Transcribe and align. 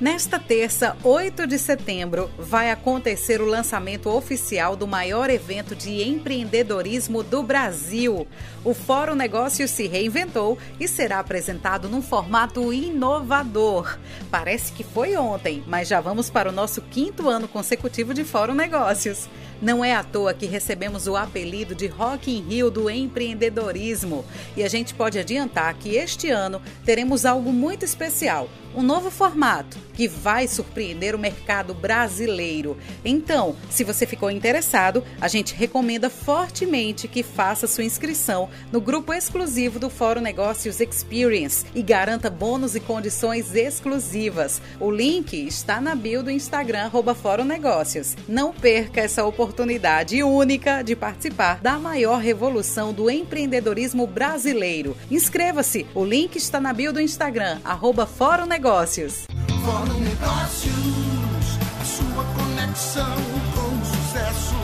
Nesta 0.00 0.38
terça, 0.38 0.96
8 1.02 1.44
de 1.44 1.58
setembro, 1.58 2.30
vai 2.38 2.70
acontecer 2.70 3.40
o 3.40 3.44
lançamento 3.44 4.08
oficial 4.08 4.76
do 4.76 4.86
maior 4.86 5.28
evento 5.28 5.74
de 5.74 6.04
empreendedorismo 6.04 7.24
do 7.24 7.42
Brasil. 7.42 8.24
O 8.64 8.72
Fórum 8.72 9.16
Negócios 9.16 9.72
se 9.72 9.88
reinventou 9.88 10.56
e 10.78 10.86
será 10.86 11.18
apresentado 11.18 11.88
num 11.88 12.00
formato 12.00 12.72
inovador. 12.72 13.98
Parece 14.30 14.70
que 14.70 14.84
foi 14.84 15.16
ontem, 15.16 15.64
mas 15.66 15.88
já 15.88 16.00
vamos 16.00 16.30
para 16.30 16.48
o 16.48 16.52
nosso 16.52 16.80
quinto 16.80 17.28
ano 17.28 17.48
consecutivo 17.48 18.14
de 18.14 18.22
Fórum 18.22 18.54
Negócios. 18.54 19.28
Não 19.60 19.84
é 19.84 19.96
à 19.96 20.04
toa 20.04 20.32
que 20.32 20.46
recebemos 20.46 21.08
o 21.08 21.16
apelido 21.16 21.74
de 21.74 21.88
Rock 21.88 22.30
in 22.30 22.42
Rio 22.42 22.70
do 22.70 22.88
empreendedorismo. 22.88 24.24
E 24.56 24.62
a 24.62 24.68
gente 24.68 24.94
pode 24.94 25.18
adiantar 25.18 25.74
que 25.74 25.96
este 25.96 26.30
ano 26.30 26.62
teremos 26.84 27.26
algo 27.26 27.52
muito 27.52 27.84
especial 27.84 28.48
um 28.74 28.82
novo 28.82 29.10
formato 29.10 29.76
que 29.98 30.06
vai 30.06 30.46
surpreender 30.46 31.12
o 31.16 31.18
mercado 31.18 31.74
brasileiro. 31.74 32.76
Então, 33.04 33.56
se 33.68 33.82
você 33.82 34.06
ficou 34.06 34.30
interessado, 34.30 35.02
a 35.20 35.26
gente 35.26 35.56
recomenda 35.56 36.08
fortemente 36.08 37.08
que 37.08 37.24
faça 37.24 37.66
sua 37.66 37.82
inscrição 37.82 38.48
no 38.70 38.80
grupo 38.80 39.12
exclusivo 39.12 39.80
do 39.80 39.90
Fórum 39.90 40.20
Negócios 40.20 40.78
Experience 40.78 41.66
e 41.74 41.82
garanta 41.82 42.30
bônus 42.30 42.76
e 42.76 42.80
condições 42.80 43.56
exclusivas. 43.56 44.62
O 44.78 44.88
link 44.88 45.34
está 45.34 45.80
na 45.80 45.96
bio 45.96 46.22
do 46.22 46.30
Instagram 46.30 46.92
Fórum 47.20 47.44
Negócios. 47.44 48.14
Não 48.28 48.52
perca 48.52 49.00
essa 49.00 49.24
oportunidade 49.24 50.22
única 50.22 50.80
de 50.80 50.94
participar 50.94 51.58
da 51.60 51.76
maior 51.76 52.20
revolução 52.20 52.92
do 52.92 53.10
empreendedorismo 53.10 54.06
brasileiro. 54.06 54.96
Inscreva-se, 55.10 55.84
o 55.92 56.04
link 56.04 56.36
está 56.36 56.60
na 56.60 56.72
bio 56.72 56.92
do 56.92 57.00
Instagram, 57.00 57.58
arroba 57.64 58.06
Fórum 58.06 58.46
Negócios. 58.46 59.26
Fórum 59.64 60.00
Negócios, 60.00 61.58
a 61.80 61.84
sua 61.84 62.24
conexão 62.34 63.16
com 63.54 63.74
o 63.74 63.84
sucesso. 63.84 64.54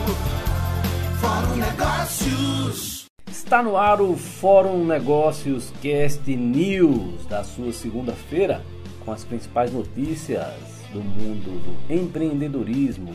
Fórum 1.20 1.56
Negócios. 1.56 3.06
Está 3.30 3.62
no 3.62 3.76
ar 3.76 4.00
o 4.00 4.16
Fórum 4.16 4.84
Negócios 4.84 5.72
Cast 5.82 6.34
News 6.34 7.26
da 7.26 7.42
sua 7.42 7.72
segunda-feira, 7.72 8.64
com 9.04 9.12
as 9.12 9.24
principais 9.24 9.72
notícias 9.72 10.54
do 10.92 11.00
mundo 11.00 11.60
do 11.62 11.92
empreendedorismo, 11.92 13.12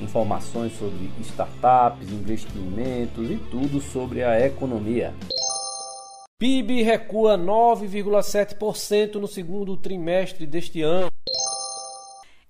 informações 0.00 0.76
sobre 0.78 1.10
startups, 1.20 2.10
investimentos 2.10 3.30
e 3.30 3.36
tudo 3.50 3.80
sobre 3.80 4.24
a 4.24 4.44
economia. 4.44 5.14
PIB 6.40 6.82
recua 6.82 7.36
9,7% 7.36 9.16
no 9.16 9.28
segundo 9.28 9.76
trimestre 9.76 10.46
deste 10.46 10.80
ano. 10.80 11.10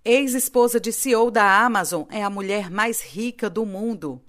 Ex-esposa 0.04 0.78
de 0.78 0.92
CEO 0.92 1.28
da 1.28 1.64
Amazon 1.64 2.04
é 2.08 2.22
a 2.22 2.30
mulher 2.30 2.70
mais 2.70 3.02
rica 3.02 3.50
do 3.50 3.66
mundo. 3.66 4.22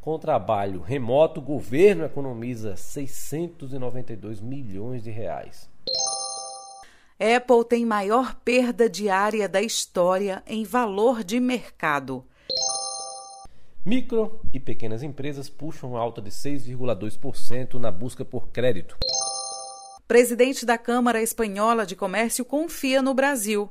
Com 0.00 0.20
trabalho 0.20 0.80
remoto, 0.82 1.40
o 1.40 1.42
governo 1.42 2.04
economiza 2.04 2.76
692 2.76 4.40
milhões 4.40 5.02
de 5.02 5.10
reais. 5.10 5.68
Apple 7.18 7.64
tem 7.68 7.84
maior 7.84 8.36
perda 8.44 8.88
diária 8.88 9.48
da 9.48 9.60
história 9.60 10.44
em 10.46 10.62
valor 10.62 11.24
de 11.24 11.40
mercado. 11.40 12.24
Micro 13.84 14.40
e 14.54 14.60
pequenas 14.60 15.02
empresas 15.02 15.48
puxam 15.48 15.96
alta 15.96 16.22
de 16.22 16.30
6,2% 16.30 17.74
na 17.80 17.90
busca 17.90 18.24
por 18.24 18.46
crédito. 18.50 18.96
Presidente 20.06 20.64
da 20.64 20.78
Câmara 20.78 21.20
Espanhola 21.20 21.84
de 21.84 21.96
Comércio 21.96 22.44
confia 22.44 23.02
no 23.02 23.12
Brasil. 23.12 23.68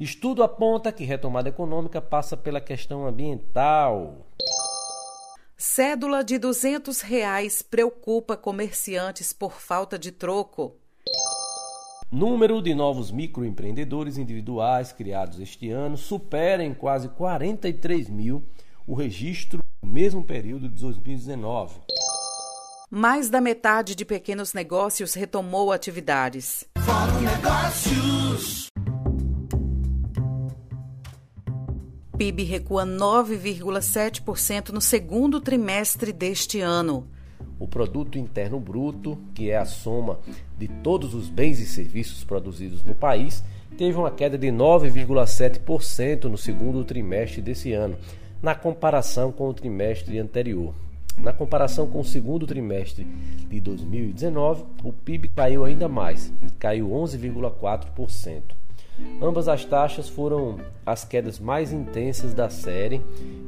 Estudo 0.00 0.42
aponta 0.42 0.90
que 0.90 1.04
retomada 1.04 1.48
econômica 1.48 2.02
passa 2.02 2.36
pela 2.36 2.60
questão 2.60 3.06
ambiental. 3.06 4.26
Cédula 5.56 6.24
de 6.24 6.36
200 6.36 7.00
reais 7.00 7.62
preocupa 7.62 8.36
comerciantes 8.36 9.32
por 9.32 9.52
falta 9.52 9.96
de 9.96 10.10
troco. 10.10 10.74
Número 12.10 12.60
de 12.60 12.74
novos 12.74 13.12
microempreendedores 13.12 14.18
individuais 14.18 14.92
criados 14.92 15.38
este 15.38 15.70
ano 15.70 15.96
supera 15.96 16.64
em 16.64 16.74
quase 16.74 17.08
43 17.08 18.08
mil 18.10 18.42
o 18.86 18.94
registro 18.94 19.60
no 19.82 19.90
mesmo 19.90 20.22
período 20.22 20.68
de 20.68 20.80
2019. 20.80 21.74
Mais 22.90 23.30
da 23.30 23.40
metade 23.40 23.94
de 23.94 24.04
pequenos 24.04 24.52
negócios 24.52 25.14
retomou 25.14 25.72
atividades. 25.72 26.66
Fórum 26.78 27.20
Negócios. 27.20 28.66
PIB 32.16 32.44
recua 32.44 32.86
9,7% 32.86 34.68
no 34.68 34.80
segundo 34.80 35.40
trimestre 35.40 36.12
deste 36.12 36.60
ano. 36.60 37.08
O 37.58 37.66
produto 37.66 38.18
interno 38.18 38.60
bruto, 38.60 39.18
que 39.34 39.50
é 39.50 39.56
a 39.56 39.64
soma 39.64 40.20
de 40.56 40.68
todos 40.68 41.14
os 41.14 41.28
bens 41.28 41.58
e 41.58 41.66
serviços 41.66 42.22
produzidos 42.22 42.84
no 42.84 42.94
país, 42.94 43.42
teve 43.76 43.98
uma 43.98 44.10
queda 44.10 44.38
de 44.38 44.46
9,7% 44.48 46.24
no 46.24 46.38
segundo 46.38 46.84
trimestre 46.84 47.42
desse 47.42 47.72
ano, 47.72 47.96
na 48.44 48.54
comparação 48.54 49.32
com 49.32 49.48
o 49.48 49.54
trimestre 49.54 50.18
anterior. 50.18 50.74
Na 51.16 51.32
comparação 51.32 51.86
com 51.86 52.00
o 52.00 52.04
segundo 52.04 52.46
trimestre 52.46 53.04
de 53.48 53.58
2019, 53.58 54.64
o 54.82 54.92
PIB 54.92 55.28
caiu 55.28 55.64
ainda 55.64 55.88
mais, 55.88 56.30
caiu 56.58 56.90
11,4%. 56.90 58.42
Ambas 59.20 59.48
as 59.48 59.64
taxas 59.64 60.10
foram 60.10 60.60
as 60.84 61.06
quedas 61.06 61.38
mais 61.38 61.72
intensas 61.72 62.34
da 62.34 62.50
série, 62.50 63.00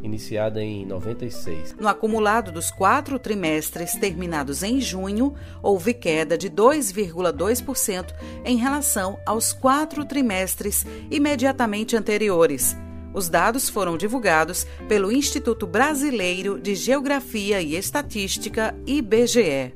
iniciada 0.03 0.65
em 0.65 0.87
96. 0.87 1.77
No 1.79 1.89
acumulado 1.89 2.51
dos 2.51 2.71
quatro 2.71 3.19
trimestres 3.19 3.93
terminados 3.97 4.63
em 4.63 4.81
junho, 4.81 5.35
houve 5.63 5.93
queda 5.93 6.39
de 6.39 6.49
2,2% 6.49 8.15
em 8.47 8.57
relação 8.57 9.19
aos 9.27 9.53
quatro 9.53 10.07
trimestres 10.07 10.87
imediatamente 11.11 11.95
anteriores 11.95 12.75
os 13.17 13.31
dados 13.31 13.71
foram 13.71 13.97
divulgados 13.97 14.67
pelo 14.87 15.11
Instituto 15.11 15.67
Brasileiro 15.67 16.61
de 16.61 16.75
Geografia 16.75 17.63
e 17.63 17.75
Estatística, 17.75 18.77
IBGE. 18.87 19.73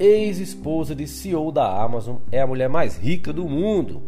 Ex-esposa 0.00 0.92
de 0.92 1.06
CEO 1.06 1.52
da 1.52 1.80
Amazon 1.80 2.16
é 2.32 2.40
a 2.40 2.46
mulher 2.46 2.68
mais 2.68 2.96
rica 2.96 3.32
do 3.32 3.48
mundo. 3.48 4.02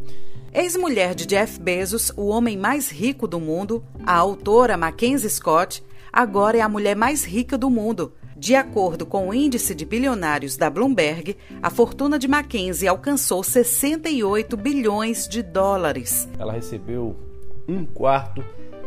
Ex-mulher 0.53 1.15
de 1.15 1.25
Jeff 1.25 1.61
Bezos, 1.61 2.11
o 2.17 2.27
homem 2.27 2.57
mais 2.57 2.91
rico 2.91 3.29
do 3.29 3.39
mundo, 3.39 3.85
a 4.05 4.17
autora 4.17 4.77
Mackenzie 4.77 5.31
Scott, 5.31 5.85
agora 6.13 6.59
é 6.59 6.61
a 6.61 6.69
mulher 6.69 6.97
mais 6.97 7.25
rica 7.25 7.57
do 7.57 7.71
mundo. 7.71 8.13
De 8.37 8.57
acordo 8.57 9.07
com 9.07 9.29
o 9.29 9.35
índice 9.35 9.73
de 9.73 9.85
bilionários 9.85 10.57
da 10.57 10.69
Bloomberg, 10.69 11.37
a 11.63 11.71
fortuna 11.71 12.19
de 12.19 12.27
Mackenzie 12.27 12.89
alcançou 12.89 13.45
68 13.45 14.57
bilhões 14.57 15.29
de 15.29 15.45
dólares. 15.45 16.29
Ela 16.39 16.53
recebeu 16.53 17.28
um 17.69 17.85
quarto 17.85 18.43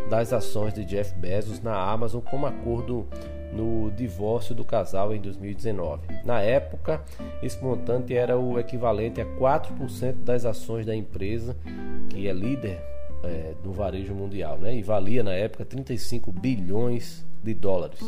das 0.10 0.34
ações 0.34 0.74
de 0.74 0.84
Jeff 0.84 1.14
Bezos 1.16 1.62
na 1.62 1.78
Amazon 1.78 2.22
como 2.22 2.48
acordo 2.48 3.08
no 3.54 3.92
divórcio 3.92 4.56
do 4.56 4.66
casal 4.66 5.14
em 5.14 5.22
2019. 5.22 6.02
Na 6.26 6.42
época, 6.42 7.04
esse 7.44 7.62
montante 7.62 8.16
era 8.16 8.38
o 8.38 8.60
equivalente 8.60 9.22
a 9.22 9.26
4% 9.26 10.24
das 10.24 10.46
ações 10.46 10.86
da 10.86 10.96
empresa, 10.96 11.56
que 12.10 12.28
é 12.28 12.34
líder 12.34 12.82
é, 13.24 13.54
do 13.64 13.72
varejo 13.72 14.14
mundial, 14.14 14.58
né? 14.58 14.76
e 14.76 14.82
valia 14.82 15.24
na 15.24 15.34
época 15.34 15.66
35 15.66 16.32
bilhões 16.32 17.26
de 17.44 17.54
dólares. 17.54 18.00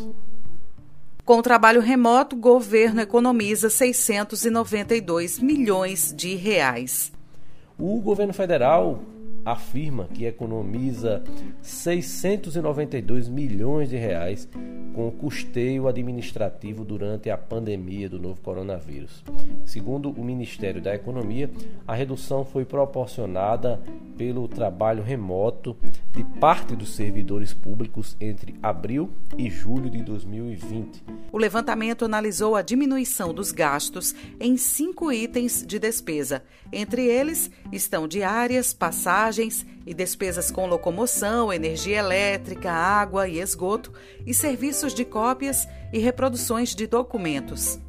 Com 1.25 1.37
o 1.37 1.41
trabalho 1.41 1.79
remoto, 1.79 2.35
o 2.35 2.39
governo 2.39 2.99
economiza 2.99 3.69
692 3.69 5.39
milhões 5.39 6.13
de 6.15 6.35
reais. 6.35 7.13
O 7.79 8.01
governo 8.01 8.33
federal 8.33 8.99
afirma 9.45 10.07
que 10.13 10.25
economiza 10.25 11.23
692 11.61 13.27
milhões 13.27 13.89
de 13.89 13.97
reais 13.97 14.47
com 14.93 15.07
o 15.07 15.11
custeio 15.11 15.87
administrativo 15.87 16.85
durante 16.85 17.29
a 17.29 17.37
pandemia 17.37 18.07
do 18.07 18.19
novo 18.19 18.39
coronavírus. 18.41 19.23
Segundo 19.65 20.11
o 20.11 20.23
Ministério 20.23 20.81
da 20.81 20.93
Economia, 20.93 21.49
a 21.87 21.93
redução 21.93 22.45
foi 22.45 22.63
proporcionada 22.63 23.81
pelo 24.17 24.47
trabalho 24.47 25.03
remoto 25.03 25.75
de 26.11 26.23
parte 26.39 26.75
dos 26.75 26.95
servidores 26.95 27.53
públicos 27.53 28.15
entre 28.21 28.55
abril 28.61 29.09
e 29.37 29.49
julho 29.49 29.89
de 29.89 30.03
2020. 30.03 31.03
O 31.31 31.37
levantamento 31.37 32.05
analisou 32.05 32.55
a 32.55 32.61
diminuição 32.61 33.33
dos 33.33 33.51
gastos 33.51 34.13
em 34.39 34.55
cinco 34.55 35.11
itens 35.11 35.65
de 35.65 35.79
despesa. 35.79 36.43
Entre 36.71 37.07
eles 37.07 37.49
estão 37.71 38.07
diárias, 38.07 38.73
passagens 38.73 39.32
e 39.85 39.93
despesas 39.93 40.51
com 40.51 40.67
locomoção, 40.67 41.51
energia 41.51 41.99
elétrica, 41.99 42.71
água 42.71 43.27
e 43.27 43.39
esgoto 43.39 43.91
e 44.25 44.33
serviços 44.33 44.93
de 44.93 45.03
cópias 45.03 45.67
e 45.91 45.99
reproduções 45.99 46.75
de 46.75 46.87
documentos. 46.87 47.79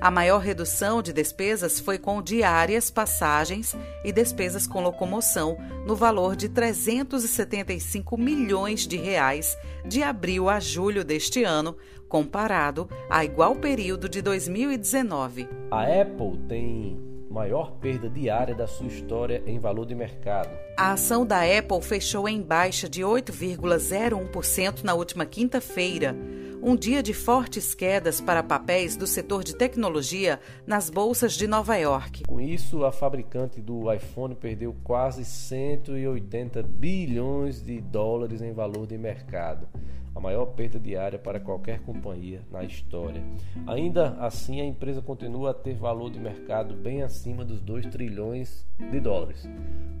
A 0.00 0.10
maior 0.10 0.38
redução 0.38 1.02
de 1.02 1.12
despesas 1.12 1.78
foi 1.78 1.98
com 1.98 2.22
diárias, 2.22 2.90
passagens 2.90 3.76
e 4.02 4.10
despesas 4.10 4.66
com 4.66 4.80
locomoção, 4.80 5.58
no 5.86 5.94
valor 5.94 6.34
de 6.34 6.48
375 6.48 8.16
milhões 8.16 8.86
de 8.86 8.96
reais 8.96 9.58
de 9.84 10.02
abril 10.02 10.48
a 10.48 10.58
julho 10.58 11.04
deste 11.04 11.44
ano, 11.44 11.76
comparado 12.08 12.88
a 13.10 13.22
igual 13.24 13.56
período 13.56 14.08
de 14.08 14.22
2019. 14.22 15.46
A 15.70 15.82
Apple 15.82 16.38
tem 16.48 17.09
maior 17.30 17.72
perda 17.76 18.10
diária 18.10 18.54
da 18.54 18.66
sua 18.66 18.88
história 18.88 19.42
em 19.46 19.58
valor 19.58 19.86
de 19.86 19.94
mercado. 19.94 20.50
A 20.76 20.92
ação 20.92 21.24
da 21.24 21.42
Apple 21.42 21.80
fechou 21.80 22.28
em 22.28 22.42
baixa 22.42 22.88
de 22.88 23.02
8,01% 23.02 24.82
na 24.82 24.94
última 24.94 25.24
quinta-feira 25.24 26.16
um 26.62 26.76
dia 26.76 27.02
de 27.02 27.14
fortes 27.14 27.74
quedas 27.74 28.20
para 28.20 28.42
papéis 28.42 28.94
do 28.94 29.06
setor 29.06 29.42
de 29.42 29.56
tecnologia 29.56 30.38
nas 30.66 30.90
bolsas 30.90 31.32
de 31.32 31.46
Nova 31.46 31.76
York. 31.76 32.24
Com 32.26 32.38
isso, 32.38 32.84
a 32.84 32.92
fabricante 32.92 33.62
do 33.62 33.90
iPhone 33.90 34.34
perdeu 34.34 34.76
quase 34.84 35.24
180 35.24 36.62
bilhões 36.62 37.62
de 37.62 37.80
dólares 37.80 38.42
em 38.42 38.52
valor 38.52 38.86
de 38.86 38.98
mercado 38.98 39.66
a 40.14 40.20
maior 40.20 40.46
perda 40.46 40.78
diária 40.78 41.18
para 41.18 41.40
qualquer 41.40 41.80
companhia 41.80 42.42
na 42.50 42.64
história. 42.64 43.22
Ainda 43.66 44.16
assim, 44.18 44.60
a 44.60 44.64
empresa 44.64 45.00
continua 45.00 45.50
a 45.50 45.54
ter 45.54 45.74
valor 45.74 46.10
de 46.10 46.18
mercado 46.18 46.74
bem 46.74 47.02
acima 47.02 47.44
dos 47.44 47.60
2 47.60 47.86
trilhões 47.86 48.66
de 48.78 49.00
dólares. 49.00 49.48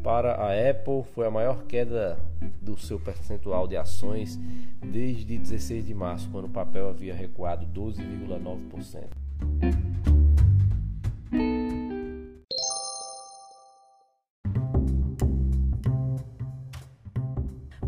Para 0.02 0.34
a 0.34 0.70
Apple, 0.70 1.04
foi 1.14 1.26
a 1.26 1.30
maior 1.30 1.64
queda 1.64 2.18
do 2.60 2.76
seu 2.78 2.98
percentual 2.98 3.68
de 3.68 3.76
ações 3.76 4.38
desde 4.82 5.38
16 5.38 5.84
de 5.84 5.94
março, 5.94 6.28
quando 6.30 6.46
o 6.46 6.50
papel 6.50 6.88
havia 6.88 7.14
recuado 7.14 7.66
12,9%. 7.66 9.29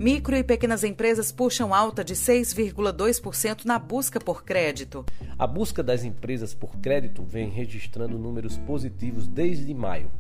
Micro 0.03 0.35
e 0.35 0.43
pequenas 0.43 0.83
empresas 0.83 1.31
puxam 1.31 1.73
alta 1.73 2.03
de 2.03 2.17
6,2% 2.17 3.65
na 3.65 3.79
busca 3.79 4.19
por 4.19 4.43
crédito. 4.43 5.07
A 5.39 5.47
busca 5.47 5.81
das 5.81 6.03
empresas 6.03 6.53
por 6.53 6.77
crédito 6.79 7.23
vem 7.23 7.49
registrando 7.49 8.19
números 8.19 8.59
positivos 8.59 9.29
desde 9.29 9.73
maio. 9.73 10.11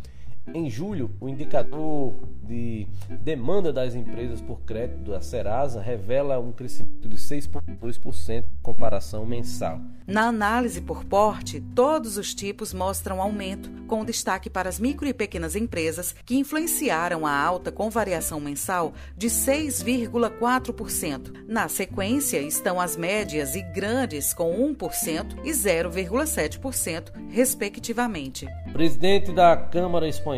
Em 0.52 0.68
julho, 0.68 1.08
o 1.20 1.28
indicador 1.28 2.14
de 2.42 2.88
demanda 3.20 3.72
das 3.72 3.94
empresas 3.94 4.40
por 4.40 4.62
crédito 4.62 5.12
da 5.12 5.20
Serasa 5.20 5.80
revela 5.80 6.40
um 6.40 6.50
crescimento 6.50 7.08
de 7.08 7.16
6,2% 7.16 8.40
em 8.40 8.44
comparação 8.60 9.24
mensal. 9.24 9.80
Na 10.04 10.26
análise 10.26 10.80
por 10.80 11.04
porte, 11.04 11.60
todos 11.74 12.16
os 12.16 12.34
tipos 12.34 12.74
mostram 12.74 13.22
aumento, 13.22 13.70
com 13.86 14.04
destaque 14.04 14.50
para 14.50 14.68
as 14.68 14.80
micro 14.80 15.06
e 15.06 15.14
pequenas 15.14 15.54
empresas, 15.54 16.12
que 16.24 16.36
influenciaram 16.36 17.24
a 17.24 17.32
alta 17.32 17.70
com 17.70 17.88
variação 17.88 18.40
mensal 18.40 18.94
de 19.16 19.28
6,4%. 19.28 21.44
Na 21.46 21.68
sequência 21.68 22.40
estão 22.40 22.80
as 22.80 22.96
médias 22.96 23.54
e 23.54 23.62
grandes, 23.62 24.34
com 24.34 24.52
1% 24.74 25.38
e 25.44 25.52
0,7%, 25.52 27.12
respectivamente. 27.30 28.48
Presidente 28.72 29.30
da 29.32 29.56
Câmara 29.56 30.08
Espanhola 30.08 30.31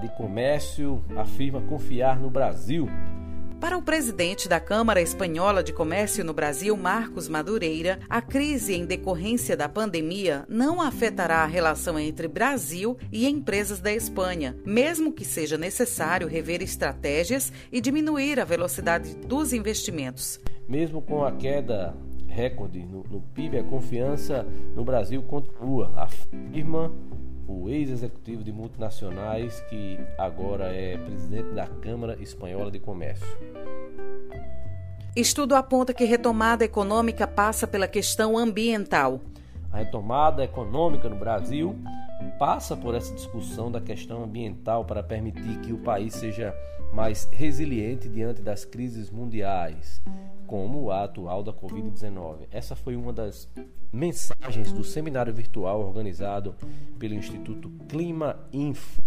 de 0.00 0.08
Comércio 0.16 1.02
afirma 1.16 1.60
confiar 1.62 2.20
no 2.20 2.28
Brasil 2.30 2.88
para 3.60 3.76
o 3.76 3.82
presidente 3.82 4.48
da 4.48 4.60
Câmara 4.60 5.00
Espanhola 5.00 5.64
de 5.64 5.72
Comércio 5.72 6.24
no 6.24 6.32
Brasil, 6.32 6.76
Marcos 6.76 7.28
Madureira, 7.28 7.98
a 8.08 8.22
crise 8.22 8.72
em 8.72 8.86
decorrência 8.86 9.56
da 9.56 9.68
pandemia 9.68 10.44
não 10.48 10.80
afetará 10.80 11.38
a 11.38 11.46
relação 11.46 11.98
entre 11.98 12.28
Brasil 12.28 12.96
e 13.10 13.26
empresas 13.26 13.80
da 13.80 13.92
Espanha, 13.92 14.56
mesmo 14.64 15.12
que 15.12 15.24
seja 15.24 15.58
necessário 15.58 16.28
rever 16.28 16.62
estratégias 16.62 17.52
e 17.72 17.80
diminuir 17.80 18.38
a 18.38 18.44
velocidade 18.44 19.16
dos 19.26 19.52
investimentos. 19.52 20.38
Mesmo 20.68 21.02
com 21.02 21.24
a 21.24 21.32
queda 21.32 21.96
recorde 22.28 22.78
no, 22.78 23.02
no 23.10 23.20
PIB, 23.34 23.58
a 23.58 23.64
confiança 23.64 24.46
no 24.76 24.84
Brasil 24.84 25.20
continua, 25.22 25.92
afirma 25.96 26.92
o 27.48 27.70
ex-executivo 27.70 28.44
de 28.44 28.52
multinacionais, 28.52 29.58
que 29.70 29.98
agora 30.18 30.66
é 30.66 30.98
presidente 30.98 31.48
da 31.54 31.66
Câmara 31.66 32.16
Espanhola 32.20 32.70
de 32.70 32.78
Comércio. 32.78 33.26
Estudo 35.16 35.56
aponta 35.56 35.94
que 35.94 36.04
retomada 36.04 36.64
econômica 36.64 37.26
passa 37.26 37.66
pela 37.66 37.88
questão 37.88 38.36
ambiental. 38.36 39.20
A 39.72 39.78
retomada 39.78 40.44
econômica 40.44 41.08
no 41.08 41.16
Brasil 41.16 41.74
passa 42.38 42.76
por 42.76 42.94
essa 42.94 43.14
discussão 43.14 43.72
da 43.72 43.80
questão 43.80 44.22
ambiental 44.22 44.84
para 44.84 45.02
permitir 45.02 45.58
que 45.60 45.72
o 45.72 45.78
país 45.78 46.14
seja 46.14 46.54
mais 46.92 47.28
resiliente 47.32 48.08
diante 48.08 48.42
das 48.42 48.64
crises 48.64 49.10
mundiais, 49.10 50.00
como 50.48 50.90
a 50.90 51.04
atual 51.04 51.44
da 51.44 51.52
Covid-19. 51.52 52.48
Essa 52.50 52.74
foi 52.74 52.96
uma 52.96 53.12
das 53.12 53.48
mensagens 53.92 54.72
do 54.72 54.82
seminário 54.82 55.32
virtual 55.32 55.80
organizado 55.80 56.56
pelo 56.98 57.14
Instituto 57.14 57.70
Clima 57.86 58.40
Info. 58.50 59.02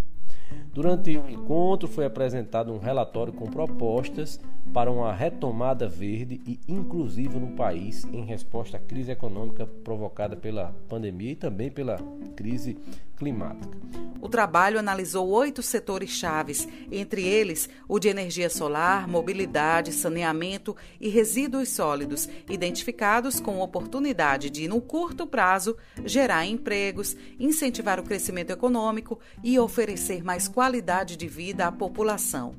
Durante 0.72 1.16
o 1.16 1.28
encontro 1.28 1.86
foi 1.86 2.06
apresentado 2.06 2.72
um 2.72 2.78
relatório 2.78 3.32
com 3.32 3.46
propostas 3.46 4.40
para 4.72 4.90
uma 4.90 5.12
retomada 5.12 5.88
verde 5.88 6.40
e 6.46 6.58
inclusiva 6.66 7.38
no 7.38 7.54
país 7.54 8.04
em 8.06 8.24
resposta 8.24 8.78
à 8.78 8.80
crise 8.80 9.10
econômica 9.10 9.66
provocada 9.66 10.36
pela 10.36 10.74
pandemia 10.88 11.32
e 11.32 11.36
também 11.36 11.70
pela 11.70 11.98
crise 12.34 12.78
climática. 13.16 13.78
O 14.20 14.28
trabalho 14.28 14.78
analisou 14.78 15.28
oito 15.28 15.62
setores 15.62 16.10
chaves, 16.10 16.66
entre 16.90 17.26
eles 17.26 17.68
o 17.88 17.98
de 17.98 18.08
energia 18.08 18.48
solar, 18.48 19.06
mobilidade, 19.08 19.92
saneamento 19.92 20.76
e 21.00 21.08
resíduos 21.08 21.68
sólidos, 21.68 22.28
identificados 22.48 23.40
com 23.40 23.60
oportunidade 23.60 24.48
de, 24.48 24.66
no 24.68 24.80
curto 24.80 25.26
prazo, 25.26 25.76
gerar 26.04 26.46
empregos, 26.46 27.16
incentivar 27.38 28.00
o 28.00 28.04
crescimento 28.04 28.50
econômico 28.50 29.18
e 29.42 29.58
oferecer 29.58 30.24
mais 30.24 30.41
qualidade 30.48 31.16
de 31.16 31.28
vida 31.28 31.66
à 31.66 31.72
população. 31.72 32.54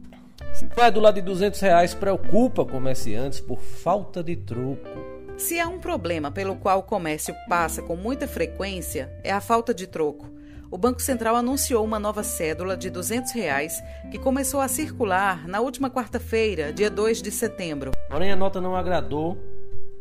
Vai 0.75 0.91
do 0.91 0.99
lado 0.99 1.15
de 1.15 1.21
200 1.21 1.59
reais 1.59 1.93
preocupa 1.93 2.65
comerciantes 2.65 3.39
por 3.39 3.59
falta 3.59 4.23
de 4.23 4.35
troco. 4.35 4.87
Se 5.37 5.59
há 5.59 5.67
um 5.67 5.79
problema 5.79 6.31
pelo 6.31 6.55
qual 6.55 6.79
o 6.79 6.83
comércio 6.83 7.35
passa 7.49 7.81
com 7.81 7.95
muita 7.95 8.27
frequência, 8.27 9.11
é 9.23 9.31
a 9.31 9.41
falta 9.41 9.73
de 9.73 9.87
troco. 9.87 10.29
O 10.69 10.77
Banco 10.77 11.01
Central 11.01 11.35
anunciou 11.35 11.85
uma 11.85 11.99
nova 11.99 12.23
cédula 12.23 12.75
de 12.75 12.89
200 12.89 13.31
reais 13.33 13.83
que 14.09 14.17
começou 14.17 14.59
a 14.59 14.67
circular 14.67 15.47
na 15.47 15.59
última 15.59 15.89
quarta-feira, 15.89 16.73
dia 16.73 16.89
2 16.89 17.21
de 17.21 17.29
setembro. 17.29 17.91
Porém, 18.09 18.31
a 18.31 18.35
nota 18.35 18.59
não 18.59 18.75
agradou 18.75 19.37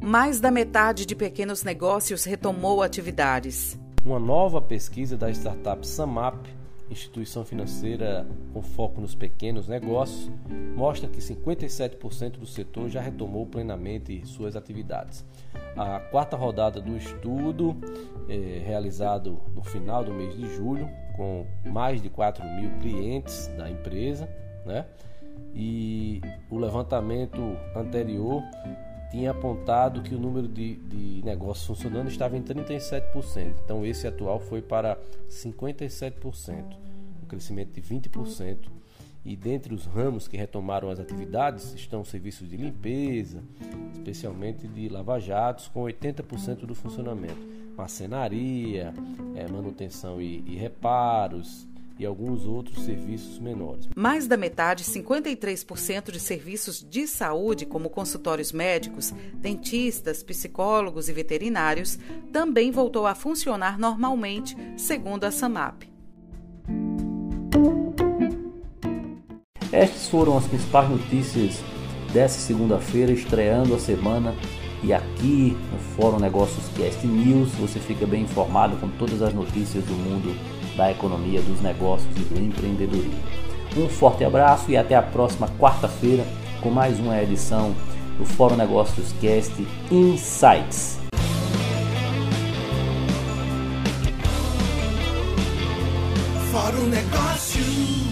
mais 0.00 0.38
da 0.38 0.50
metade 0.50 1.04
de 1.04 1.16
pequenos 1.16 1.64
negócios 1.64 2.24
retomou 2.24 2.82
atividades. 2.82 3.78
Uma 4.04 4.20
nova 4.20 4.60
pesquisa 4.60 5.16
da 5.16 5.30
startup 5.30 5.84
Samap, 5.86 6.46
instituição 6.90 7.44
financeira 7.44 8.26
com 8.52 8.62
foco 8.62 9.00
nos 9.00 9.14
pequenos 9.14 9.68
negócios, 9.68 10.30
mostra 10.74 11.08
que 11.08 11.18
57% 11.18 12.38
do 12.38 12.46
setor 12.46 12.88
já 12.88 13.00
retomou 13.00 13.46
plenamente 13.46 14.26
suas 14.26 14.56
atividades. 14.56 15.24
A 15.76 15.98
quarta 16.00 16.36
rodada 16.36 16.80
do 16.80 16.96
estudo, 16.96 17.76
é, 18.28 18.62
realizado 18.64 19.40
no 19.54 19.62
final 19.62 20.04
do 20.04 20.12
mês 20.12 20.36
de 20.36 20.54
julho, 20.54 20.88
com 21.16 21.46
mais 21.64 22.02
de 22.02 22.08
4 22.10 22.44
mil 22.44 22.70
clientes 22.78 23.48
da 23.56 23.70
empresa, 23.70 24.28
né? 24.64 24.84
e 25.54 26.20
o 26.50 26.58
levantamento 26.58 27.56
anterior 27.74 28.42
tinha 29.14 29.30
apontado 29.30 30.02
que 30.02 30.12
o 30.12 30.18
número 30.18 30.48
de, 30.48 30.74
de 30.74 31.22
negócios 31.24 31.64
funcionando 31.64 32.08
estava 32.08 32.36
em 32.36 32.42
37%. 32.42 33.54
Então, 33.64 33.86
esse 33.86 34.08
atual 34.08 34.40
foi 34.40 34.60
para 34.60 34.98
57%, 35.30 36.76
um 37.22 37.26
crescimento 37.28 37.72
de 37.72 37.80
20%. 37.80 38.58
E 39.24 39.36
dentre 39.36 39.72
os 39.72 39.86
ramos 39.86 40.26
que 40.26 40.36
retomaram 40.36 40.90
as 40.90 40.98
atividades 40.98 41.72
estão 41.74 42.04
serviços 42.04 42.48
de 42.48 42.56
limpeza, 42.56 43.40
especialmente 43.94 44.66
de 44.66 44.88
lava-jatos, 44.88 45.68
com 45.68 45.84
80% 45.84 46.66
do 46.66 46.74
funcionamento, 46.74 47.38
marcenaria, 47.76 48.92
é, 49.36 49.46
manutenção 49.46 50.20
e, 50.20 50.42
e 50.44 50.56
reparos, 50.56 51.68
e 51.98 52.04
alguns 52.04 52.44
outros 52.44 52.84
serviços 52.84 53.38
menores. 53.38 53.88
Mais 53.94 54.26
da 54.26 54.36
metade, 54.36 54.84
53% 54.84 56.10
de 56.10 56.18
serviços 56.18 56.84
de 56.88 57.06
saúde, 57.06 57.66
como 57.66 57.88
consultórios 57.88 58.52
médicos, 58.52 59.12
dentistas, 59.34 60.22
psicólogos 60.22 61.08
e 61.08 61.12
veterinários, 61.12 61.98
também 62.32 62.70
voltou 62.70 63.06
a 63.06 63.14
funcionar 63.14 63.78
normalmente, 63.78 64.56
segundo 64.76 65.24
a 65.24 65.30
SAMAP. 65.30 65.84
Estas 69.70 70.08
foram 70.08 70.38
as 70.38 70.46
principais 70.46 70.88
notícias 70.88 71.60
dessa 72.12 72.38
segunda-feira, 72.40 73.12
estreando 73.12 73.74
a 73.74 73.78
semana. 73.78 74.34
E 74.84 74.92
aqui 74.92 75.56
no 75.72 75.78
Fórum 75.96 76.20
Negócios 76.20 76.68
Cast 76.76 77.04
News 77.06 77.50
você 77.52 77.80
fica 77.80 78.06
bem 78.06 78.22
informado 78.22 78.76
com 78.76 78.88
todas 78.90 79.22
as 79.22 79.32
notícias 79.32 79.82
do 79.84 79.94
mundo 79.94 80.32
da 80.76 80.90
economia, 80.90 81.40
dos 81.40 81.60
negócios 81.60 82.14
e 82.16 82.20
do 82.20 82.40
empreendedorismo. 82.40 83.18
Um 83.76 83.88
forte 83.88 84.24
abraço 84.24 84.70
e 84.70 84.76
até 84.76 84.94
a 84.94 85.02
próxima 85.02 85.48
quarta-feira 85.58 86.24
com 86.60 86.70
mais 86.70 86.98
uma 87.00 87.20
edição 87.20 87.74
do 88.18 88.24
Fórum 88.24 88.56
Negócios 88.56 89.12
Cast 89.20 89.52
Insights. 89.90 90.98
Fórum 96.50 96.86
Negócios 96.86 98.03